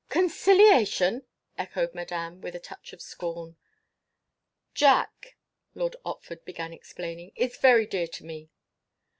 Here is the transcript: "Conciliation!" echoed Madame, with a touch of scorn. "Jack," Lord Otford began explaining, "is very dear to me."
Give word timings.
"Conciliation!" 0.09 1.27
echoed 1.59 1.93
Madame, 1.93 2.41
with 2.41 2.55
a 2.55 2.59
touch 2.59 2.91
of 2.91 3.03
scorn. 3.03 3.55
"Jack," 4.73 5.37
Lord 5.75 5.95
Otford 6.03 6.43
began 6.43 6.73
explaining, 6.73 7.33
"is 7.35 7.55
very 7.57 7.85
dear 7.85 8.07
to 8.07 8.25
me." 8.25 8.49